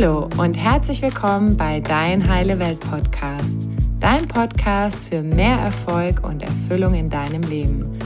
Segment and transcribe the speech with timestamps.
[0.00, 3.68] Hallo und herzlich willkommen bei Dein Heile Welt Podcast,
[4.00, 7.98] dein Podcast für mehr Erfolg und Erfüllung in deinem Leben.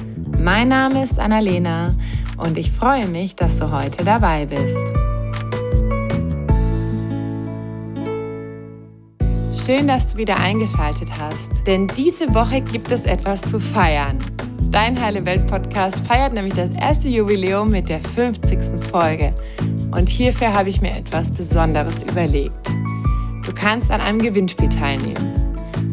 [0.43, 1.95] Mein Name ist Annalena
[2.37, 4.77] und ich freue mich, dass du heute dabei bist.
[9.65, 14.19] Schön, dass du wieder eingeschaltet hast, denn diese Woche gibt es etwas zu feiern.
[14.75, 18.59] Dein Heile Welt Podcast feiert nämlich das erste Jubiläum mit der 50.
[18.91, 19.33] Folge.
[19.95, 22.69] Und hierfür habe ich mir etwas Besonderes überlegt.
[23.47, 25.35] Du kannst an einem Gewinnspiel teilnehmen.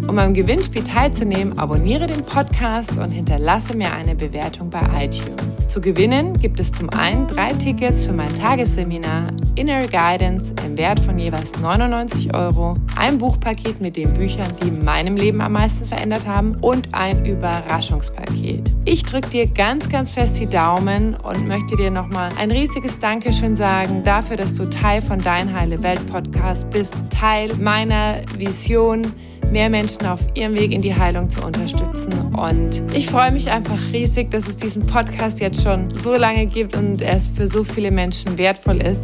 [0.08, 5.51] Um am Gewinnspiel teilzunehmen, abonniere den Podcast und hinterlasse mir eine Bewertung bei iTunes.
[5.72, 9.24] Zu gewinnen gibt es zum einen drei Tickets für mein Tagesseminar
[9.56, 15.16] Inner Guidance im Wert von jeweils 99 Euro, ein Buchpaket mit den Büchern, die meinem
[15.16, 18.70] Leben am meisten verändert haben und ein Überraschungspaket.
[18.84, 23.56] Ich drücke dir ganz, ganz fest die Daumen und möchte dir nochmal ein riesiges Dankeschön
[23.56, 29.04] sagen dafür, dass du Teil von Dein Heile Welt Podcast bist, Teil meiner Vision
[29.52, 32.34] mehr Menschen auf ihrem Weg in die Heilung zu unterstützen.
[32.34, 36.76] Und ich freue mich einfach riesig, dass es diesen Podcast jetzt schon so lange gibt
[36.76, 39.04] und er für so viele Menschen wertvoll ist.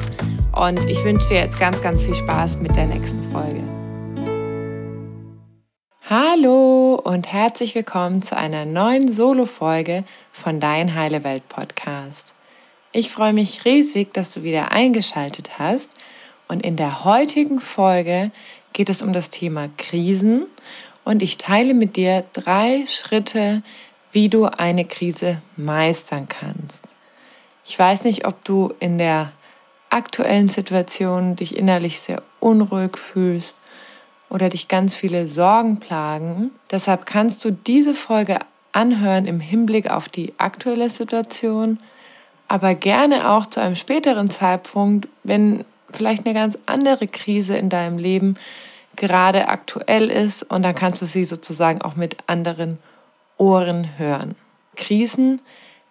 [0.54, 3.62] Und ich wünsche dir jetzt ganz, ganz viel Spaß mit der nächsten Folge.
[6.09, 12.34] Hallo und herzlich willkommen zu einer neuen Solo-Folge von Dein Heile Welt Podcast.
[12.94, 15.92] Ich freue mich riesig, dass du wieder eingeschaltet hast.
[16.48, 18.32] Und in der heutigen Folge
[18.73, 20.46] geht es um das Thema Krisen
[21.04, 23.64] und ich teile mit dir drei Schritte,
[24.12, 26.84] wie du eine Krise meistern kannst.
[27.66, 29.32] Ich weiß nicht, ob du in der
[29.90, 33.58] aktuellen Situation dich innerlich sehr unruhig fühlst
[34.30, 36.52] oder dich ganz viele Sorgen plagen.
[36.72, 38.40] Deshalb kannst du diese Folge
[38.72, 41.78] anhören im Hinblick auf die aktuelle Situation,
[42.48, 47.98] aber gerne auch zu einem späteren Zeitpunkt, wenn vielleicht eine ganz andere Krise in deinem
[47.98, 48.36] Leben
[48.96, 52.80] gerade aktuell ist und dann kannst du sie sozusagen auch mit anderen
[53.38, 54.36] Ohren hören.
[54.76, 55.42] Krisen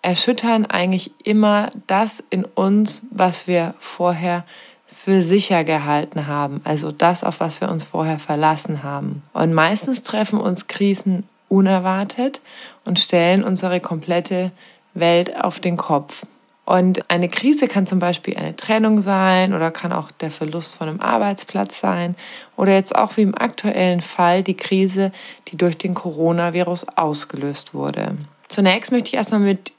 [0.03, 4.45] erschüttern eigentlich immer das in uns, was wir vorher
[4.87, 9.23] für sicher gehalten haben, also das, auf was wir uns vorher verlassen haben.
[9.33, 12.41] Und meistens treffen uns Krisen unerwartet
[12.85, 14.53] und stellen unsere komplette
[14.95, 16.25] Welt auf den Kopf.
[16.67, 20.89] Und eine Krise kann zum Beispiel eine Trennung sein oder kann auch der Verlust von
[20.89, 22.17] einem Arbeitsplatz sein
[22.57, 25.13] oder jetzt auch wie im aktuellen Fall die Krise,
[25.49, 28.17] die durch den Coronavirus ausgelöst wurde.
[28.49, 29.73] Zunächst möchte ich erstmal mit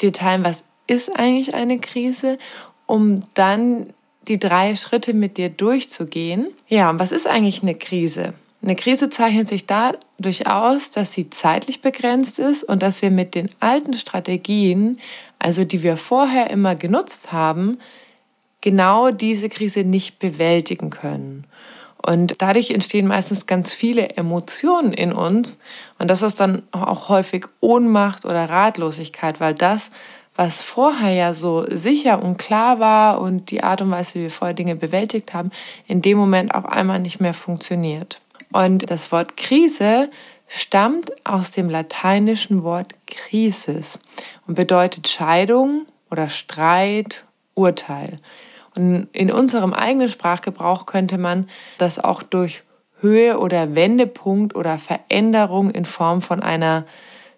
[0.00, 2.38] dir teilen, was ist eigentlich eine Krise,
[2.86, 3.92] um dann
[4.28, 6.48] die drei Schritte mit dir durchzugehen.
[6.68, 8.34] Ja, und was ist eigentlich eine Krise?
[8.62, 13.34] Eine Krise zeichnet sich dadurch aus, dass sie zeitlich begrenzt ist und dass wir mit
[13.34, 14.98] den alten Strategien,
[15.38, 17.78] also die wir vorher immer genutzt haben,
[18.60, 21.46] genau diese Krise nicht bewältigen können.
[22.00, 25.60] Und dadurch entstehen meistens ganz viele Emotionen in uns.
[25.98, 29.90] Und das ist dann auch häufig Ohnmacht oder Ratlosigkeit, weil das,
[30.36, 34.30] was vorher ja so sicher und klar war und die Art und Weise, wie wir
[34.30, 35.50] vorher Dinge bewältigt haben,
[35.86, 38.20] in dem Moment auf einmal nicht mehr funktioniert.
[38.52, 40.08] Und das Wort Krise
[40.48, 43.98] stammt aus dem lateinischen Wort Krisis
[44.46, 48.18] und bedeutet Scheidung oder Streit, Urteil.
[48.74, 52.62] Und in unserem eigenen Sprachgebrauch könnte man das auch durch
[53.00, 56.84] Höhe oder Wendepunkt oder Veränderung in Form von einer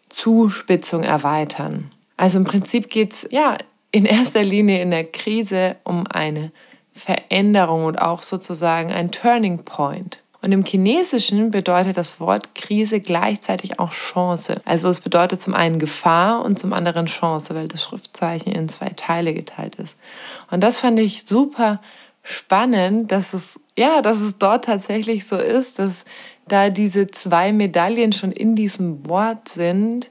[0.09, 1.93] Zuspitzung erweitern.
[2.17, 3.59] Also im Prinzip geht es ja
[3.93, 6.53] in erster Linie in der Krise um eine
[6.93, 10.23] Veränderung und auch sozusagen ein Turning Point.
[10.43, 14.63] Und im Chinesischen bedeutet das Wort Krise gleichzeitig auch Chance.
[14.65, 18.89] Also es bedeutet zum einen Gefahr und zum anderen Chance, weil das Schriftzeichen in zwei
[18.91, 19.97] Teile geteilt ist.
[20.51, 21.81] Und das fand ich super
[22.23, 26.05] spannend, dass es, ja, dass es dort tatsächlich so ist, dass
[26.49, 30.11] da diese zwei Medaillen schon in diesem Wort sind.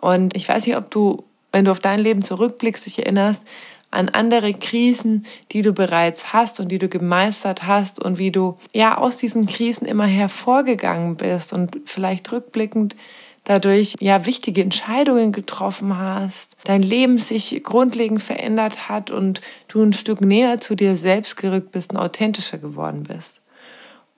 [0.00, 3.42] Und ich weiß nicht, ob du, wenn du auf dein Leben zurückblickst, dich erinnerst,
[3.92, 8.58] an andere Krisen, die du bereits hast und die du gemeistert hast und wie du
[8.72, 12.96] ja aus diesen Krisen immer hervorgegangen bist und vielleicht rückblickend
[13.44, 19.92] dadurch ja wichtige Entscheidungen getroffen hast, dein Leben sich grundlegend verändert hat und du ein
[19.92, 23.40] Stück näher zu dir selbst gerückt bist und authentischer geworden bist.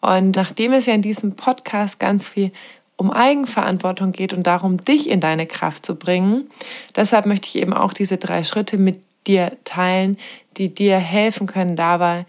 [0.01, 2.53] Und nachdem es ja in diesem Podcast ganz viel
[2.97, 6.49] um Eigenverantwortung geht und darum, dich in deine Kraft zu bringen,
[6.95, 10.19] deshalb möchte ich eben auch diese drei Schritte mit dir teilen,
[10.57, 12.27] die dir helfen können dabei,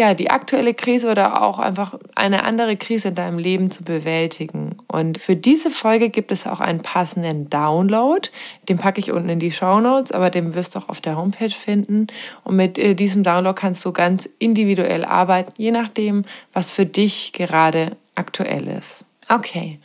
[0.00, 4.76] ja, die aktuelle Krise oder auch einfach eine andere Krise in deinem Leben zu bewältigen.
[4.86, 8.26] Und für diese Folge gibt es auch einen passenden Download.
[8.68, 11.16] Den packe ich unten in die Show Notes, aber den wirst du auch auf der
[11.16, 12.06] Homepage finden.
[12.44, 17.34] Und mit äh, diesem Download kannst du ganz individuell arbeiten, je nachdem, was für dich
[17.34, 19.04] gerade aktuell ist.
[19.28, 19.80] Okay.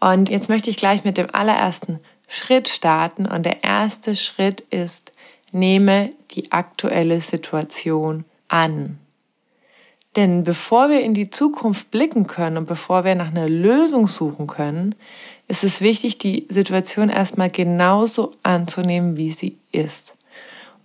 [0.00, 1.98] Und jetzt möchte ich gleich mit dem allerersten
[2.28, 3.26] Schritt starten.
[3.26, 5.03] Und der erste Schritt ist,
[5.54, 8.98] nehme die aktuelle Situation an.
[10.16, 14.46] Denn bevor wir in die Zukunft blicken können und bevor wir nach einer Lösung suchen
[14.46, 14.94] können,
[15.48, 20.14] ist es wichtig, die Situation erstmal genauso anzunehmen, wie sie ist.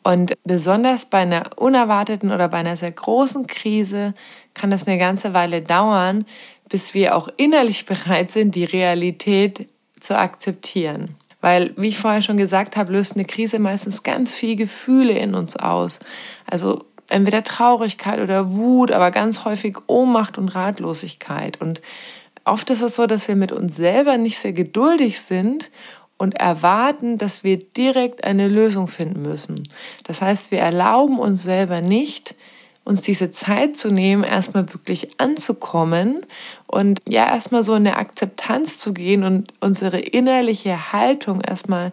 [0.04, 4.14] Und besonders bei einer unerwarteten oder bei einer sehr großen Krise
[4.54, 6.26] kann das eine ganze Weile dauern,
[6.68, 9.68] bis wir auch innerlich bereit sind, die Realität
[10.00, 11.16] zu akzeptieren.
[11.42, 15.36] Weil, wie ich vorher schon gesagt habe, löst eine Krise meistens ganz viel Gefühle in
[15.36, 16.00] uns aus.
[16.46, 21.62] Also entweder Traurigkeit oder Wut, aber ganz häufig Ohnmacht und Ratlosigkeit.
[21.62, 21.82] Und
[22.46, 25.72] oft ist es so, dass wir mit uns selber nicht sehr geduldig sind
[26.18, 29.64] und erwarten, dass wir direkt eine Lösung finden müssen.
[30.04, 32.36] Das heißt, wir erlauben uns selber nicht,
[32.90, 36.26] uns diese Zeit zu nehmen, erstmal wirklich anzukommen
[36.66, 41.92] und ja, erstmal so in eine Akzeptanz zu gehen und unsere innerliche Haltung erstmal,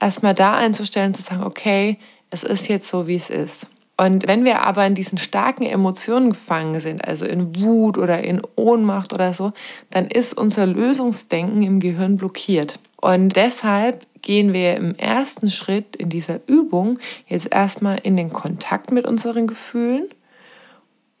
[0.00, 1.98] erstmal da einzustellen, zu sagen, okay,
[2.30, 3.68] es ist jetzt so, wie es ist.
[3.96, 8.42] Und wenn wir aber in diesen starken Emotionen gefangen sind, also in Wut oder in
[8.56, 9.52] Ohnmacht oder so,
[9.90, 12.80] dann ist unser Lösungsdenken im Gehirn blockiert.
[13.00, 18.92] Und deshalb gehen wir im ersten Schritt in dieser Übung jetzt erstmal in den Kontakt
[18.92, 20.06] mit unseren Gefühlen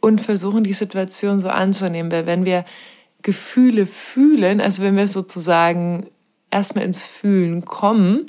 [0.00, 2.12] und versuchen die Situation so anzunehmen.
[2.12, 2.64] Weil wenn wir
[3.22, 6.06] Gefühle fühlen, also wenn wir sozusagen
[6.50, 8.26] erstmal ins Fühlen kommen,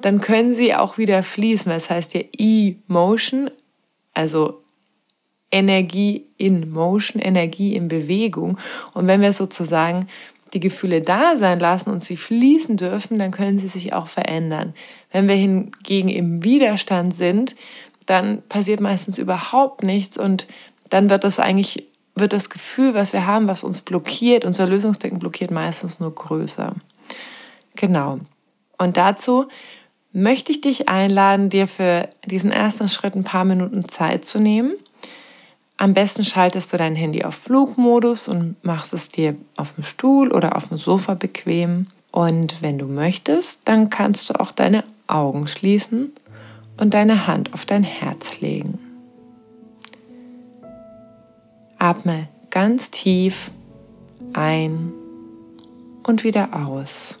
[0.00, 1.70] dann können sie auch wieder fließen.
[1.70, 3.50] Das heißt ja E-Motion,
[4.14, 4.62] also
[5.50, 8.58] Energie in Motion, Energie in Bewegung.
[8.94, 10.06] Und wenn wir sozusagen
[10.54, 14.74] die Gefühle da sein lassen und sie fließen dürfen, dann können sie sich auch verändern.
[15.12, 17.54] Wenn wir hingegen im Widerstand sind,
[18.06, 20.46] dann passiert meistens überhaupt nichts und
[20.88, 25.18] dann wird das eigentlich, wird das Gefühl, was wir haben, was uns blockiert, unser Lösungsdenken
[25.18, 26.74] blockiert, meistens nur größer.
[27.76, 28.20] Genau.
[28.78, 29.48] Und dazu
[30.12, 34.72] möchte ich dich einladen, dir für diesen ersten Schritt ein paar Minuten Zeit zu nehmen.
[35.80, 40.32] Am besten schaltest du dein Handy auf Flugmodus und machst es dir auf dem Stuhl
[40.32, 41.86] oder auf dem Sofa bequem.
[42.10, 46.12] Und wenn du möchtest, dann kannst du auch deine Augen schließen
[46.78, 48.80] und deine Hand auf dein Herz legen.
[51.78, 53.52] Atme ganz tief
[54.32, 54.92] ein
[56.02, 57.20] und wieder aus.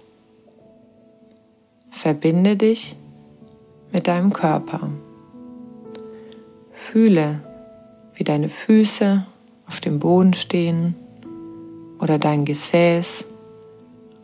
[1.92, 2.96] Verbinde dich
[3.92, 4.90] mit deinem Körper.
[6.72, 7.40] Fühle,
[8.18, 9.24] wie deine Füße
[9.68, 10.96] auf dem Boden stehen
[12.00, 13.24] oder dein Gesäß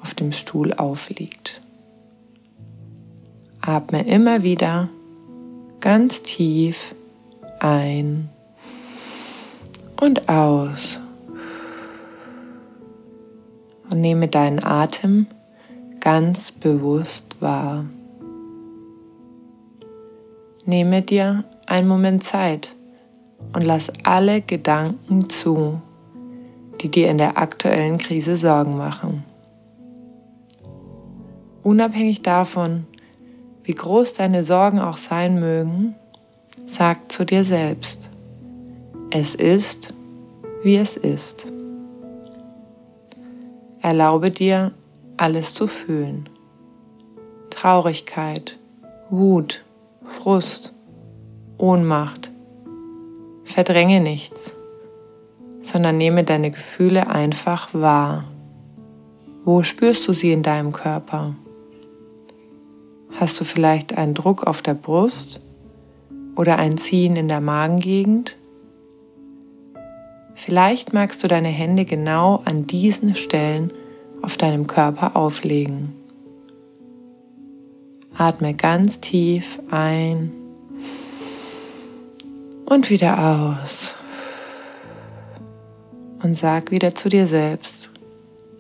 [0.03, 1.61] auf dem Stuhl aufliegt.
[3.61, 4.89] Atme immer wieder
[5.81, 6.95] ganz tief
[7.61, 8.29] ein
[10.01, 10.99] und aus
[13.91, 15.29] und nehme deinen Atem
[16.01, 17.85] ganz bewusst wahr.
[20.67, 22.75] Nehme dir einen Moment Zeit
[23.53, 25.81] und lass alle Gedanken zu,
[26.81, 29.25] die dir in der aktuellen Krise Sorgen machen.
[31.63, 32.87] Unabhängig davon,
[33.63, 35.95] wie groß deine Sorgen auch sein mögen,
[36.67, 38.11] sag zu dir selbst,
[39.11, 39.95] es ist,
[40.63, 41.47] wie es ist.
[43.81, 44.73] Erlaube dir,
[45.17, 46.29] alles zu fühlen.
[47.51, 48.59] Traurigkeit,
[49.11, 49.63] Wut,
[50.05, 50.73] Frust,
[51.59, 52.24] Ohnmacht.
[53.55, 54.53] Verdränge nichts,
[55.63, 58.25] sondern nehme deine Gefühle einfach wahr.
[59.45, 61.37] Wo spürst du sie in deinem Körper?
[63.13, 65.41] Hast du vielleicht einen Druck auf der Brust
[66.35, 68.37] oder ein Ziehen in der Magengegend?
[70.35, 73.73] Vielleicht magst du deine Hände genau an diesen Stellen
[74.21, 75.95] auf deinem Körper auflegen.
[78.19, 80.33] Atme ganz tief ein
[82.67, 83.97] und wieder aus.
[86.23, 87.91] Und sag wieder zu dir selbst,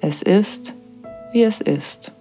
[0.00, 0.74] es ist,
[1.32, 2.12] wie es ist.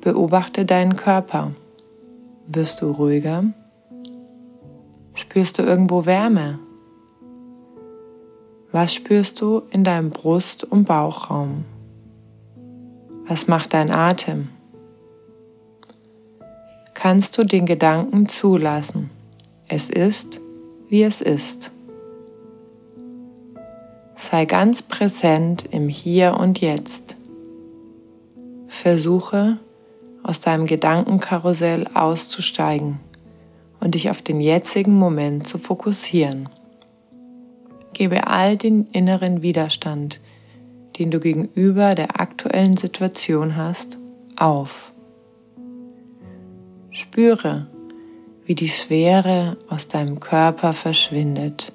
[0.00, 1.52] Beobachte deinen Körper.
[2.46, 3.44] Wirst du ruhiger?
[5.14, 6.58] Spürst du irgendwo Wärme?
[8.72, 11.64] Was spürst du in deinem Brust- und Bauchraum?
[13.26, 14.48] Was macht dein Atem?
[17.00, 19.10] Kannst du den Gedanken zulassen?
[19.68, 20.40] es ist,
[20.88, 21.70] wie es ist.
[24.16, 27.16] Sei ganz präsent im Hier und Jetzt.
[28.66, 29.58] Versuche
[30.22, 32.98] aus deinem Gedankenkarussell auszusteigen
[33.78, 36.48] und dich auf den jetzigen Moment zu fokussieren.
[37.92, 40.20] Gebe all den inneren Widerstand,
[40.98, 43.98] den du gegenüber der aktuellen Situation hast,
[44.36, 44.87] auf.
[46.90, 47.66] Spüre,
[48.44, 51.72] wie die Schwere aus deinem Körper verschwindet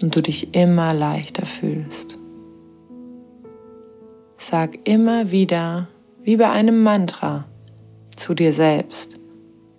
[0.00, 2.18] und du dich immer leichter fühlst.
[4.38, 5.88] Sag immer wieder,
[6.22, 7.46] wie bei einem Mantra,
[8.14, 9.16] zu dir selbst,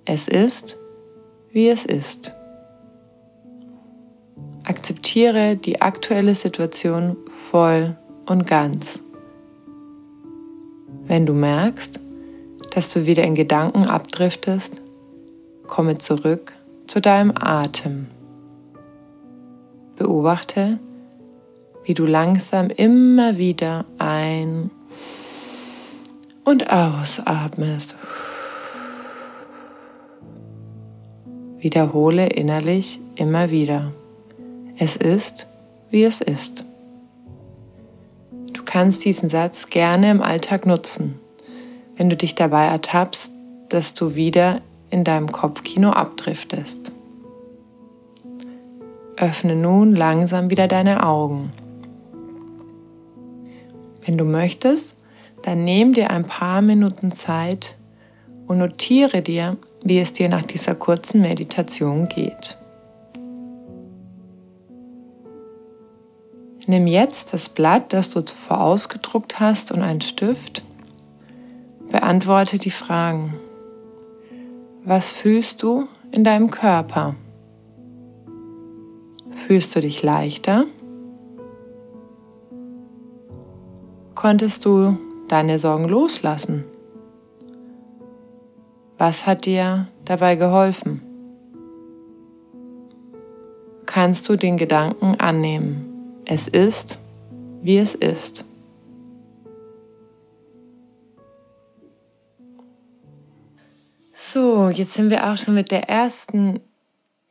[0.06, 0.78] es ist,
[1.52, 2.34] wie es ist.
[4.64, 9.02] Akzeptiere die aktuelle Situation voll und ganz.
[11.06, 12.00] Wenn du merkst,
[12.74, 14.82] dass du wieder in Gedanken abdriftest,
[15.68, 16.54] komme zurück
[16.88, 18.08] zu deinem Atem.
[19.96, 20.80] Beobachte,
[21.84, 24.72] wie du langsam immer wieder ein-
[26.44, 27.96] und ausatmest.
[31.60, 33.92] Wiederhole innerlich immer wieder.
[34.78, 35.46] Es ist,
[35.90, 36.64] wie es ist.
[38.54, 41.20] Du kannst diesen Satz gerne im Alltag nutzen,
[42.00, 43.34] wenn du dich dabei ertappst,
[43.68, 46.94] dass du wieder in deinem Kopfkino abdriftest.
[49.18, 51.52] Öffne nun langsam wieder deine Augen.
[54.06, 54.96] Wenn du möchtest,
[55.44, 57.76] dann nimm dir ein paar Minuten Zeit
[58.48, 62.58] und notiere dir, wie es dir nach dieser kurzen Meditation geht.
[66.66, 70.62] Nimm jetzt das Blatt, das du zuvor ausgedruckt hast, und einen Stift.
[71.92, 73.34] Beantworte die Fragen.
[74.84, 77.16] Was fühlst du in deinem Körper?
[79.32, 80.66] Fühlst du dich leichter?
[84.14, 86.64] Konntest du deine Sorgen loslassen?
[88.98, 91.02] Was hat dir dabei geholfen?
[93.86, 96.22] Kannst du den Gedanken annehmen?
[96.26, 97.00] Es ist,
[97.64, 98.46] wie es ist.
[104.32, 106.60] So, jetzt sind wir auch schon mit der ersten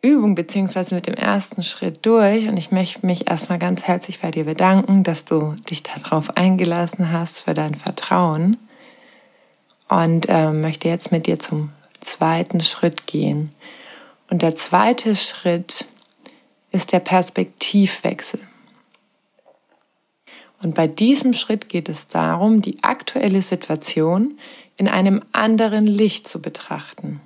[0.02, 0.97] Übung bzw.
[0.97, 5.05] mit dem ersten Schritt durch und ich möchte mich erstmal ganz herzlich bei dir bedanken,
[5.05, 8.57] dass du dich darauf eingelassen hast für dein Vertrauen
[9.88, 13.52] und äh, möchte jetzt mit dir zum zweiten Schritt gehen.
[14.28, 15.85] Und der zweite Schritt
[16.73, 18.40] ist der Perspektivwechsel.
[20.61, 24.37] Und bei diesem Schritt geht es darum, die aktuelle Situation
[24.78, 27.20] in einem anderen Licht zu betrachten.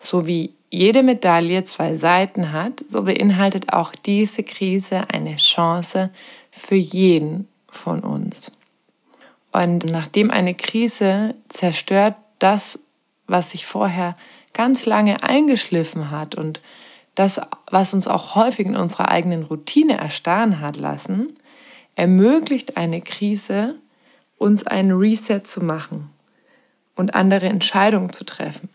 [0.00, 6.10] So wie jede Medaille zwei Seiten hat, so beinhaltet auch diese Krise eine Chance
[6.50, 8.52] für jeden von uns.
[9.52, 12.80] Und nachdem eine Krise zerstört das,
[13.26, 14.16] was sich vorher
[14.54, 16.62] ganz lange eingeschliffen hat und
[17.14, 17.38] das,
[17.70, 21.34] was uns auch häufig in unserer eigenen Routine erstarren hat lassen,
[21.96, 23.74] ermöglicht eine Krise,
[24.38, 26.11] uns einen Reset zu machen
[26.96, 28.68] und andere Entscheidungen zu treffen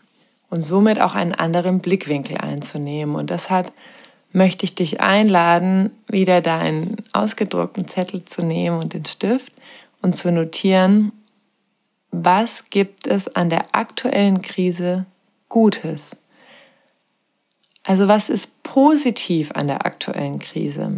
[0.50, 3.14] und somit auch einen anderen Blickwinkel einzunehmen.
[3.14, 3.72] Und deshalb
[4.32, 9.52] möchte ich dich einladen, wieder deinen ausgedruckten Zettel zu nehmen und den Stift
[10.02, 11.12] und zu notieren,
[12.10, 15.04] was gibt es an der aktuellen Krise
[15.48, 16.16] Gutes?
[17.84, 20.90] Also was ist positiv an der aktuellen Krise?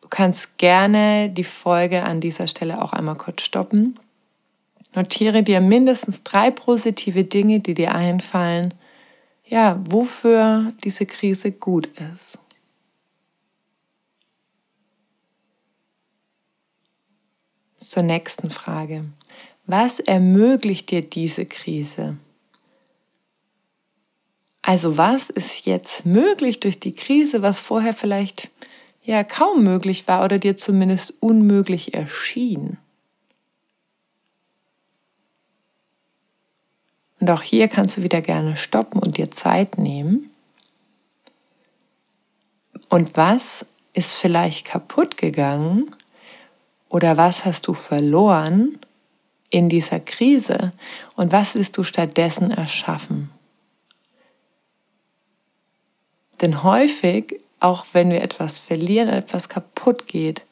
[0.00, 3.98] Du kannst gerne die Folge an dieser Stelle auch einmal kurz stoppen.
[4.94, 8.74] Notiere dir mindestens drei positive Dinge, die dir einfallen,
[9.44, 12.38] ja, wofür diese Krise gut ist.
[17.76, 19.04] Zur nächsten Frage.
[19.66, 22.16] Was ermöglicht dir diese Krise?
[24.62, 28.50] Also was ist jetzt möglich durch die Krise, was vorher vielleicht
[29.02, 32.78] ja kaum möglich war oder dir zumindest unmöglich erschien.
[37.24, 40.28] Und auch hier kannst du wieder gerne stoppen und dir Zeit nehmen.
[42.90, 43.64] Und was
[43.94, 45.96] ist vielleicht kaputt gegangen
[46.90, 48.78] oder was hast du verloren
[49.48, 50.74] in dieser Krise
[51.16, 53.30] und was willst du stattdessen erschaffen?
[56.42, 60.44] Denn häufig auch wenn wir etwas verlieren, etwas kaputt geht,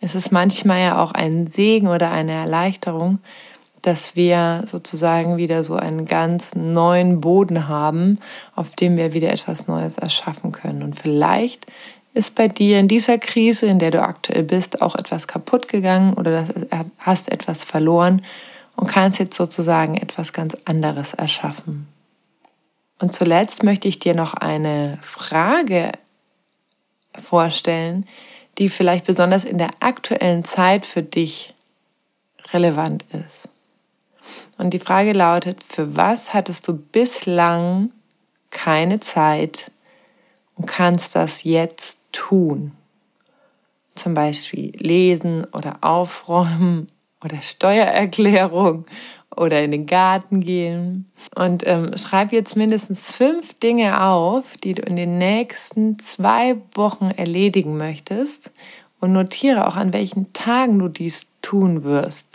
[0.00, 3.18] ist es manchmal ja auch ein Segen oder eine Erleichterung,
[3.86, 8.18] dass wir sozusagen wieder so einen ganz neuen Boden haben,
[8.54, 10.82] auf dem wir wieder etwas Neues erschaffen können.
[10.82, 11.66] Und vielleicht
[12.14, 16.14] ist bei dir in dieser Krise, in der du aktuell bist, auch etwas kaputt gegangen
[16.14, 16.46] oder
[16.98, 18.24] hast etwas verloren
[18.76, 21.86] und kannst jetzt sozusagen etwas ganz anderes erschaffen.
[22.98, 25.92] Und zuletzt möchte ich dir noch eine Frage
[27.20, 28.06] vorstellen,
[28.56, 31.52] die vielleicht besonders in der aktuellen Zeit für dich
[32.52, 33.48] relevant ist.
[34.58, 37.90] Und die Frage lautet, für was hattest du bislang
[38.50, 39.72] keine Zeit
[40.54, 42.72] und kannst das jetzt tun?
[43.94, 46.86] Zum Beispiel lesen oder aufräumen
[47.24, 48.86] oder Steuererklärung
[49.36, 51.10] oder in den Garten gehen.
[51.34, 57.10] Und ähm, schreib jetzt mindestens fünf Dinge auf, die du in den nächsten zwei Wochen
[57.10, 58.52] erledigen möchtest
[59.00, 62.33] und notiere auch, an welchen Tagen du dies tun wirst.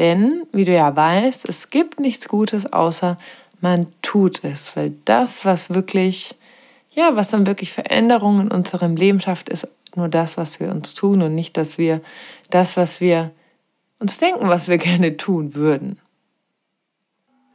[0.00, 3.18] Denn, wie du ja weißt, es gibt nichts Gutes, außer
[3.60, 4.74] man tut es.
[4.74, 6.34] Weil das, was wirklich,
[6.94, 10.94] ja, was dann wirklich Veränderungen in unserem Leben schafft, ist nur das, was wir uns
[10.94, 12.00] tun und nicht, dass wir
[12.48, 13.30] das, was wir
[13.98, 15.98] uns denken, was wir gerne tun würden.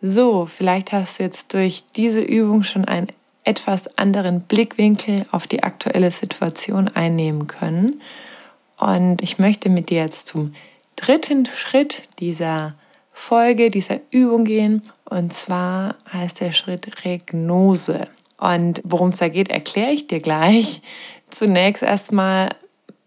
[0.03, 3.07] So, vielleicht hast du jetzt durch diese Übung schon einen
[3.43, 8.03] etwas anderen Blickwinkel auf die aktuelle Situation einnehmen können.
[8.77, 10.53] Und ich möchte mit dir jetzt zum
[10.95, 12.75] dritten Schritt dieser
[13.11, 14.83] Folge, dieser Übung gehen.
[15.05, 18.07] Und zwar heißt der Schritt Regnose.
[18.37, 20.81] Und worum es da geht, erkläre ich dir gleich.
[21.29, 22.49] Zunächst erstmal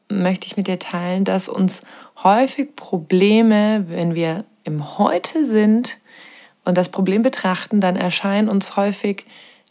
[0.09, 1.83] möchte ich mit dir teilen, dass uns
[2.23, 5.99] häufig Probleme, wenn wir im Heute sind
[6.64, 9.26] und das Problem betrachten, dann erscheinen uns häufig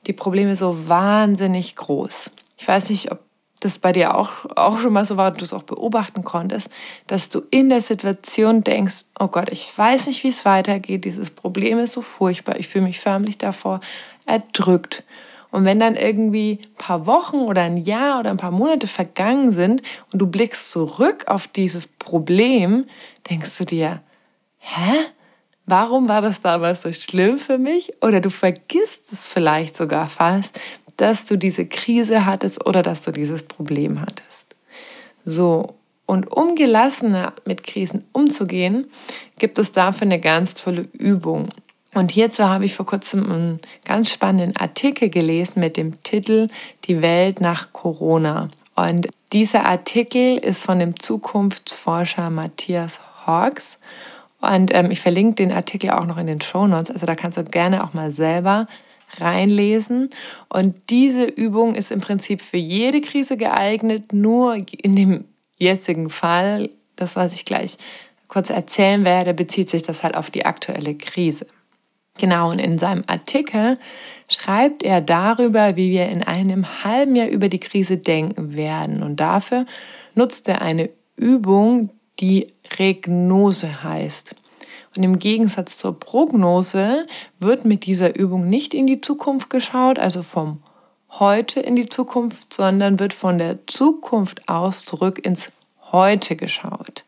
[0.06, 2.32] die Probleme so wahnsinnig groß.
[2.58, 3.20] Ich weiß nicht, ob
[3.60, 6.70] das bei dir auch, auch schon mal so war, du es auch beobachten konntest,
[7.08, 11.32] dass du in der Situation denkst, oh Gott, ich weiß nicht, wie es weitergeht, dieses
[11.32, 13.82] Problem ist so furchtbar, ich fühle mich förmlich davor
[14.26, 15.04] erdrückt.
[15.50, 19.52] Und wenn dann irgendwie ein paar Wochen oder ein Jahr oder ein paar Monate vergangen
[19.52, 22.86] sind und du blickst zurück auf dieses Problem,
[23.30, 24.02] denkst du dir,
[24.60, 24.94] hä?
[25.70, 27.92] Warum war das damals so schlimm für mich?
[28.02, 30.58] Oder du vergisst es vielleicht sogar fast,
[30.98, 34.56] dass du diese Krise hattest oder dass du dieses Problem hattest.
[35.26, 38.90] So, und um gelassener mit Krisen umzugehen,
[39.38, 41.50] gibt es dafür eine ganz tolle Übung.
[41.94, 46.48] Und hierzu habe ich vor kurzem einen ganz spannenden Artikel gelesen mit dem Titel
[46.86, 48.50] Die Welt nach Corona.
[48.76, 53.80] Und dieser Artikel ist von dem Zukunftsforscher Matthias Hawks.
[54.40, 56.92] Und ähm, ich verlinke den Artikel auch noch in den Show Notes.
[56.92, 58.68] Also da kannst du gerne auch mal selber
[59.20, 60.10] reinlesen.
[60.50, 65.26] Und diese Übung ist im Prinzip für jede Krise geeignet, nur in dem
[65.58, 67.78] jetzigen Fall, das was ich gleich
[68.28, 71.48] kurz erzählen werde, bezieht sich das halt auf die aktuelle Krise.
[72.18, 73.78] Genau, und in seinem Artikel
[74.28, 79.04] schreibt er darüber, wie wir in einem halben Jahr über die Krise denken werden.
[79.04, 79.66] Und dafür
[80.16, 82.48] nutzt er eine Übung, die
[82.80, 84.36] Regnose heißt.
[84.98, 87.06] Und im Gegensatz zur Prognose
[87.40, 90.60] wird mit dieser Übung nicht in die Zukunft geschaut, also vom
[91.10, 95.52] Heute in die Zukunft, sondern wird von der Zukunft aus zurück ins
[95.92, 97.06] Heute geschaut.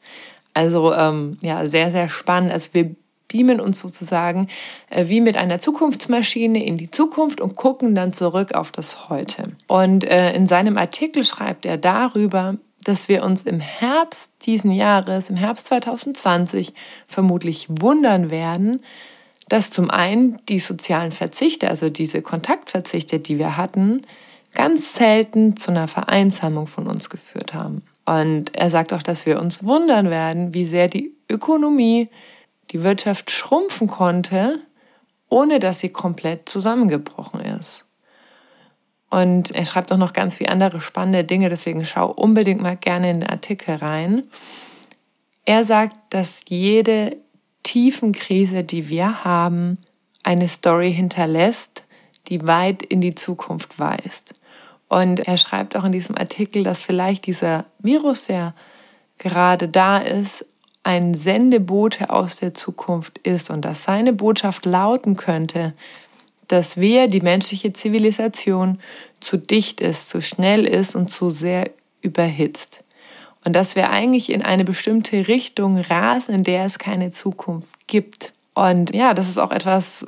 [0.53, 2.53] Also ähm, ja, sehr, sehr spannend.
[2.53, 2.95] Also wir
[3.27, 4.47] beamen uns sozusagen
[4.89, 9.51] äh, wie mit einer Zukunftsmaschine in die Zukunft und gucken dann zurück auf das Heute.
[9.67, 12.55] Und äh, in seinem Artikel schreibt er darüber,
[12.89, 16.73] dass wir uns im Herbst diesen Jahres, im Herbst 2020,
[17.07, 18.83] vermutlich wundern werden,
[19.47, 24.01] dass zum einen die sozialen Verzichte, also diese Kontaktverzichte, die wir hatten,
[24.53, 27.83] ganz selten zu einer Vereinsamung von uns geführt haben.
[28.05, 32.09] Und er sagt auch, dass wir uns wundern werden, wie sehr die Ökonomie,
[32.71, 34.59] die Wirtschaft schrumpfen konnte,
[35.29, 37.85] ohne dass sie komplett zusammengebrochen ist.
[39.09, 43.09] Und er schreibt auch noch ganz viele andere spannende Dinge, deswegen schau unbedingt mal gerne
[43.11, 44.23] in den Artikel rein.
[45.45, 47.17] Er sagt, dass jede
[47.63, 49.79] tiefen Krise, die wir haben,
[50.23, 51.83] eine Story hinterlässt,
[52.27, 54.39] die weit in die Zukunft weist.
[54.87, 58.53] Und er schreibt auch in diesem Artikel, dass vielleicht dieser Virus, der
[59.17, 60.45] gerade da ist,
[60.83, 65.73] ein Sendebote aus der Zukunft ist und dass seine Botschaft lauten könnte,
[66.49, 68.79] dass wir, die menschliche Zivilisation,
[69.21, 71.69] zu dicht ist, zu schnell ist und zu sehr
[72.01, 72.83] überhitzt.
[73.45, 78.33] Und dass wir eigentlich in eine bestimmte Richtung rasen, in der es keine Zukunft gibt.
[78.53, 80.05] Und ja, das ist auch etwas,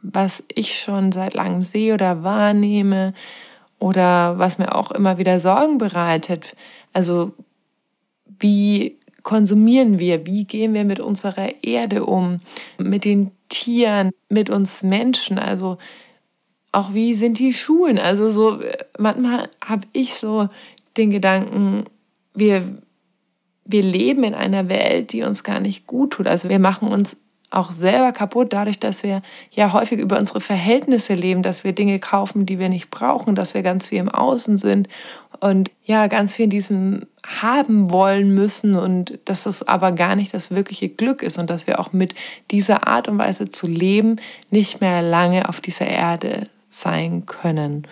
[0.00, 3.12] was ich schon seit langem sehe oder wahrnehme
[3.78, 6.54] oder was mir auch immer wieder Sorgen bereitet.
[6.92, 7.32] Also
[8.38, 10.26] wie konsumieren wir?
[10.26, 12.40] Wie gehen wir mit unserer Erde um?
[12.78, 15.38] Mit den Tieren, mit uns Menschen?
[15.38, 15.78] Also
[16.72, 17.98] auch wie sind die Schulen?
[17.98, 18.60] Also so
[18.98, 20.48] manchmal habe ich so
[20.96, 21.84] den Gedanken,
[22.34, 22.64] wir
[23.64, 26.26] wir leben in einer Welt, die uns gar nicht gut tut.
[26.26, 31.14] Also wir machen uns auch selber kaputt, dadurch, dass wir ja häufig über unsere Verhältnisse
[31.14, 34.56] leben, dass wir Dinge kaufen, die wir nicht brauchen, dass wir ganz viel im Außen
[34.58, 34.88] sind
[35.40, 40.32] und ja, ganz viel in diesem haben wollen müssen und dass das aber gar nicht
[40.32, 42.14] das wirkliche Glück ist und dass wir auch mit
[42.50, 44.16] dieser Art und Weise zu leben
[44.50, 47.86] nicht mehr lange auf dieser Erde sein können.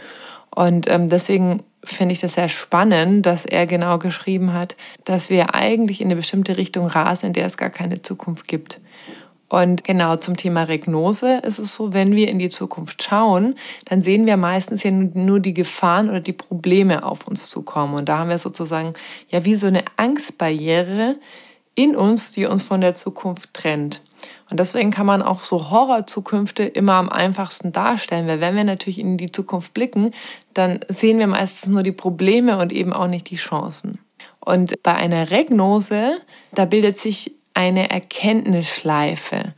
[0.50, 5.54] Und ähm, deswegen finde ich das sehr spannend, dass er genau geschrieben hat, dass wir
[5.54, 8.80] eigentlich in eine bestimmte Richtung rasen, in der es gar keine Zukunft gibt.
[9.48, 13.54] Und genau zum Thema Regnose ist es so, wenn wir in die Zukunft schauen,
[13.86, 17.94] dann sehen wir meistens ja nur die Gefahren oder die Probleme auf uns zukommen.
[17.94, 18.92] Und da haben wir sozusagen
[19.28, 21.16] ja wie so eine Angstbarriere
[21.74, 24.02] in uns, die uns von der Zukunft trennt.
[24.50, 28.98] Und deswegen kann man auch so Horrorzukünfte immer am einfachsten darstellen, weil wenn wir natürlich
[28.98, 30.12] in die Zukunft blicken,
[30.54, 33.98] dann sehen wir meistens nur die Probleme und eben auch nicht die Chancen.
[34.40, 36.18] Und bei einer Regnose,
[36.52, 39.52] da bildet sich eine Erkenntnisschleife.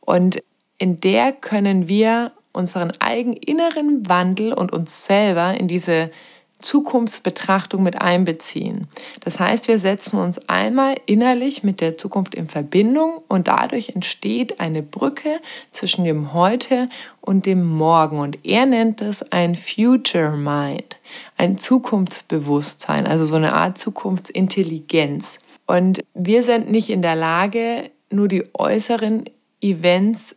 [0.00, 0.42] Und
[0.76, 6.10] in der können wir unseren eigenen inneren Wandel und uns selber in diese
[6.58, 8.88] Zukunftsbetrachtung mit einbeziehen.
[9.20, 14.60] Das heißt, wir setzen uns einmal innerlich mit der Zukunft in Verbindung und dadurch entsteht
[14.60, 15.40] eine Brücke
[15.70, 16.90] zwischen dem Heute
[17.22, 18.18] und dem Morgen.
[18.18, 20.98] Und er nennt es ein Future Mind,
[21.38, 25.38] ein Zukunftsbewusstsein, also so eine Art Zukunftsintelligenz.
[25.66, 29.24] Und wir sind nicht in der Lage, nur die äußeren
[29.60, 30.36] Events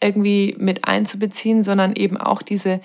[0.00, 2.80] irgendwie mit einzubeziehen, sondern eben auch diese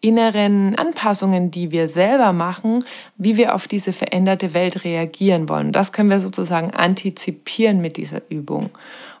[0.00, 2.84] inneren Anpassungen, die wir selber machen,
[3.16, 5.72] wie wir auf diese veränderte Welt reagieren wollen.
[5.72, 8.70] Das können wir sozusagen antizipieren mit dieser Übung.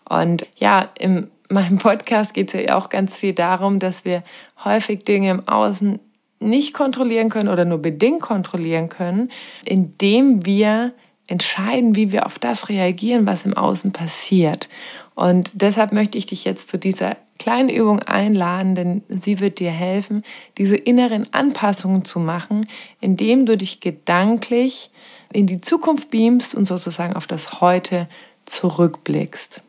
[0.06, 4.22] Und ja, in meinem Podcast geht es ja auch ganz viel darum, dass wir
[4.62, 5.98] häufig Dinge im Außen
[6.40, 9.30] nicht kontrollieren können oder nur bedingt kontrollieren können,
[9.64, 10.92] indem wir
[11.26, 14.68] entscheiden, wie wir auf das reagieren, was im Außen passiert.
[15.14, 19.70] Und deshalb möchte ich dich jetzt zu dieser kleinen Übung einladen, denn sie wird dir
[19.70, 20.22] helfen,
[20.58, 22.66] diese inneren Anpassungen zu machen,
[23.00, 24.90] indem du dich gedanklich
[25.32, 28.08] in die Zukunft beamst und sozusagen auf das Heute
[28.44, 29.62] zurückblickst.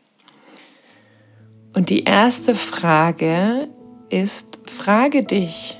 [1.74, 3.68] Und die erste Frage
[4.08, 5.78] ist, frage dich,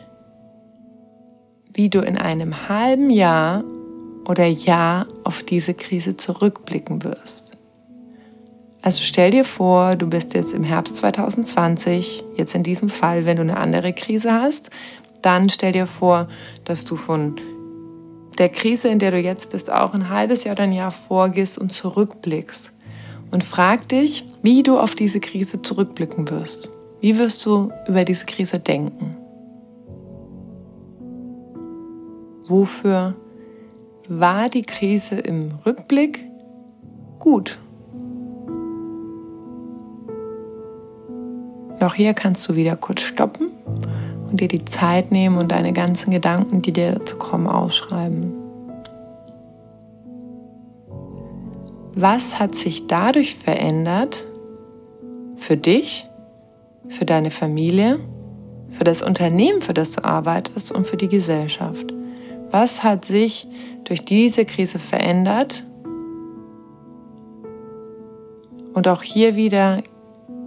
[1.72, 3.64] wie du in einem halben Jahr
[4.28, 7.52] oder Jahr auf diese Krise zurückblicken wirst.
[8.82, 13.36] Also stell dir vor, du bist jetzt im Herbst 2020, jetzt in diesem Fall, wenn
[13.36, 14.70] du eine andere Krise hast,
[15.22, 16.28] dann stell dir vor,
[16.64, 17.40] dass du von
[18.38, 21.58] der Krise, in der du jetzt bist, auch ein halbes Jahr oder ein Jahr vorgehst
[21.58, 22.70] und zurückblickst.
[23.32, 26.70] Und frag dich, wie du auf diese Krise zurückblicken wirst.
[27.00, 29.16] Wie wirst du über diese Krise denken?
[32.44, 33.16] Wofür
[34.08, 36.24] war die Krise im Rückblick
[37.18, 37.58] gut?
[41.80, 43.50] Auch hier kannst du wieder kurz stoppen
[44.30, 48.32] und dir die Zeit nehmen und deine ganzen Gedanken, die dir dazu kommen, ausschreiben.
[51.94, 54.26] Was hat sich dadurch verändert
[55.36, 56.08] für dich,
[56.88, 58.00] für deine Familie,
[58.70, 61.92] für das Unternehmen, für das du arbeitest und für die Gesellschaft?
[62.50, 63.48] Was hat sich
[63.87, 65.64] durch diese Krise verändert?
[68.75, 69.83] Und auch hier wieder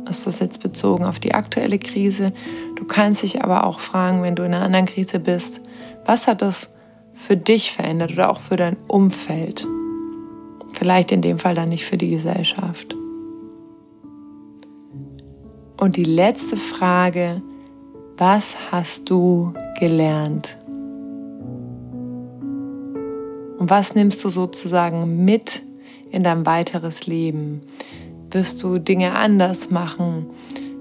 [0.09, 2.31] ist das jetzt bezogen auf die aktuelle Krise.
[2.75, 5.61] Du kannst dich aber auch fragen, wenn du in einer anderen Krise bist,
[6.05, 6.69] was hat das
[7.13, 9.67] für dich verändert oder auch für dein Umfeld?
[10.73, 12.95] Vielleicht in dem Fall dann nicht für die Gesellschaft.
[15.79, 17.41] Und die letzte Frage,
[18.17, 20.57] was hast du gelernt?
[23.59, 25.61] Und was nimmst du sozusagen mit
[26.11, 27.61] in dein weiteres Leben?
[28.31, 30.27] Wirst du Dinge anders machen?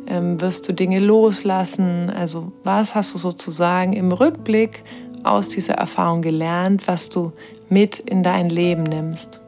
[0.06, 2.08] Ähm, wirst du Dinge loslassen?
[2.08, 4.84] Also was hast du sozusagen im Rückblick
[5.24, 7.32] aus dieser Erfahrung gelernt, was du
[7.68, 9.40] mit in dein Leben nimmst?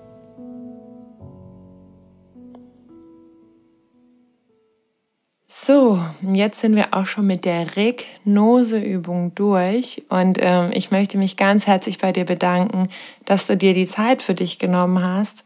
[5.73, 11.37] So, jetzt sind wir auch schon mit der Regnoseübung durch und ähm, ich möchte mich
[11.37, 12.89] ganz herzlich bei dir bedanken,
[13.25, 15.45] dass du dir die Zeit für dich genommen hast,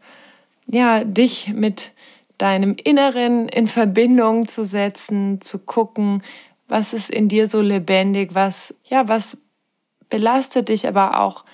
[0.65, 1.91] ja, dich mit
[2.39, 6.23] deinem Inneren in Verbindung zu setzen, zu gucken,
[6.67, 9.37] was ist in dir so lebendig, was, ja, was
[10.09, 11.45] belastet dich, aber auch,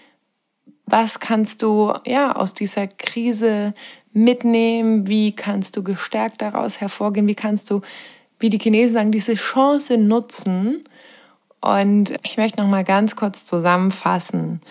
[0.86, 3.74] was kannst du, ja, aus dieser Krise
[4.14, 5.08] mitnehmen?
[5.08, 7.28] Wie kannst du gestärkt daraus hervorgehen?
[7.28, 7.82] Wie kannst du,
[8.42, 10.82] wie die Chinesen sagen, diese Chance nutzen?
[11.62, 14.62] Und ich möchte noch mal ganz kurz zusammenfassen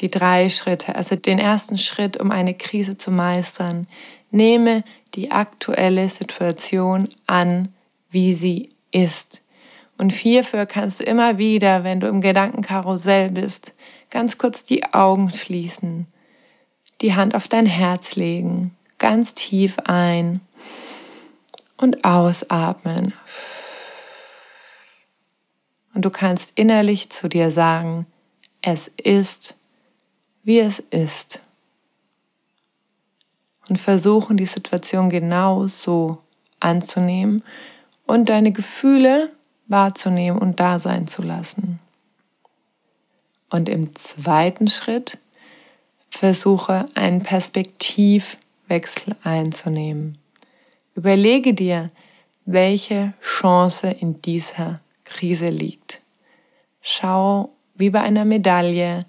[0.00, 0.94] die drei Schritte.
[0.94, 3.86] Also den ersten Schritt, um eine Krise zu meistern.
[4.30, 7.68] Nehme die aktuelle Situation an,
[8.10, 9.42] wie sie ist.
[9.98, 13.72] Und hierfür kannst du immer wieder, wenn du im Gedankenkarussell bist,
[14.08, 16.06] ganz kurz die Augen schließen,
[17.00, 20.40] die Hand auf dein Herz legen, ganz tief ein
[21.80, 23.14] und ausatmen.
[25.94, 28.06] Und du kannst innerlich zu dir sagen,
[28.62, 29.54] es ist,
[30.42, 31.40] wie es ist.
[33.68, 36.18] Und versuchen, die Situation genau so
[36.58, 37.42] anzunehmen
[38.06, 39.30] und deine Gefühle
[39.66, 41.78] wahrzunehmen und da sein zu lassen.
[43.48, 45.18] Und im zweiten Schritt
[46.10, 50.19] versuche einen Perspektivwechsel einzunehmen.
[51.00, 51.90] Überlege dir,
[52.44, 56.02] welche Chance in dieser Krise liegt.
[56.82, 59.06] Schau wie bei einer Medaille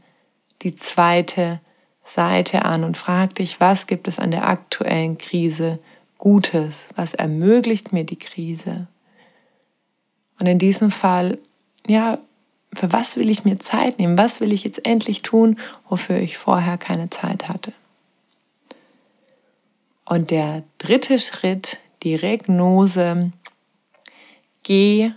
[0.61, 1.59] die zweite
[2.05, 5.79] Seite an und frag dich, was gibt es an der aktuellen Krise
[6.17, 6.85] Gutes?
[6.95, 8.87] Was ermöglicht mir die Krise?
[10.39, 11.39] Und in diesem Fall,
[11.89, 12.19] ja,
[12.71, 14.17] für was will ich mir Zeit nehmen?
[14.17, 17.73] Was will ich jetzt endlich tun, wofür ich vorher keine Zeit hatte?
[20.11, 23.31] Und der dritte Schritt, die Regnose,
[24.63, 25.09] geh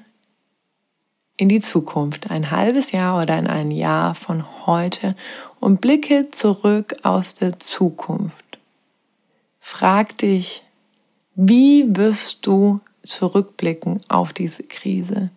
[1.36, 5.16] in die Zukunft, ein halbes Jahr oder in ein Jahr von heute
[5.60, 8.58] und blicke zurück aus der Zukunft.
[9.58, 10.62] Frag dich,
[11.34, 15.30] wie wirst du zurückblicken auf diese Krise?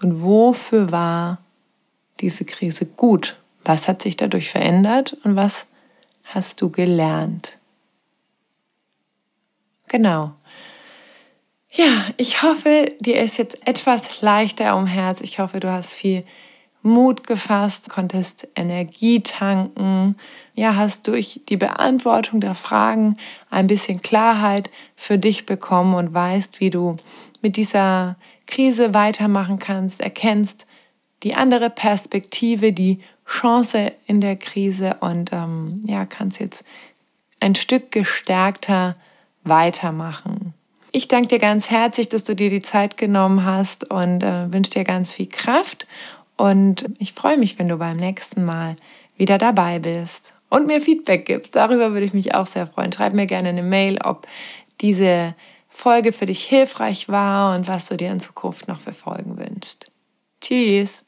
[0.00, 1.38] Und wofür war
[2.20, 3.36] diese Krise gut?
[3.64, 5.66] Was hat sich dadurch verändert und was
[6.24, 7.59] hast du gelernt?
[9.90, 10.32] Genau.
[11.68, 15.20] Ja, ich hoffe, dir ist jetzt etwas leichter um Herz.
[15.20, 16.24] Ich hoffe, du hast viel
[16.82, 20.16] Mut gefasst, konntest Energie tanken,
[20.54, 23.16] ja, hast durch die Beantwortung der Fragen
[23.50, 26.96] ein bisschen Klarheit für dich bekommen und weißt, wie du
[27.42, 30.66] mit dieser Krise weitermachen kannst, erkennst
[31.24, 36.64] die andere Perspektive, die Chance in der Krise und ähm, ja, kannst jetzt
[37.40, 38.94] ein Stück gestärkter
[39.44, 40.54] weitermachen.
[40.92, 44.72] Ich danke dir ganz herzlich, dass du dir die Zeit genommen hast und äh, wünsche
[44.72, 45.86] dir ganz viel Kraft.
[46.36, 48.76] Und ich freue mich, wenn du beim nächsten Mal
[49.16, 51.54] wieder dabei bist und mir Feedback gibst.
[51.54, 52.92] Darüber würde ich mich auch sehr freuen.
[52.92, 54.26] Schreib mir gerne eine Mail, ob
[54.80, 55.34] diese
[55.68, 59.92] Folge für dich hilfreich war und was du dir in Zukunft noch für Folgen wünschst.
[60.40, 61.04] Tschüss!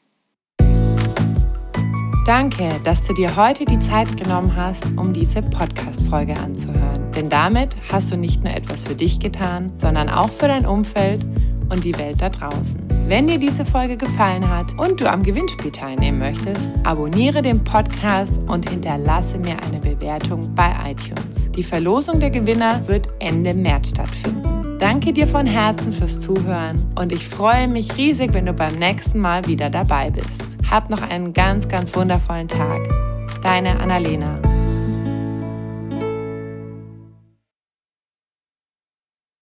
[2.25, 7.11] Danke, dass du dir heute die Zeit genommen hast, um diese Podcast-Folge anzuhören.
[7.13, 11.25] Denn damit hast du nicht nur etwas für dich getan, sondern auch für dein Umfeld
[11.69, 12.81] und die Welt da draußen.
[13.07, 18.39] Wenn dir diese Folge gefallen hat und du am Gewinnspiel teilnehmen möchtest, abonniere den Podcast
[18.47, 21.51] und hinterlasse mir eine Bewertung bei iTunes.
[21.51, 24.77] Die Verlosung der Gewinner wird Ende März stattfinden.
[24.79, 29.19] Danke dir von Herzen fürs Zuhören und ich freue mich riesig, wenn du beim nächsten
[29.19, 30.52] Mal wieder dabei bist.
[30.69, 32.81] Hab noch einen ganz, ganz wundervollen Tag.
[33.41, 34.39] Deine Annalena.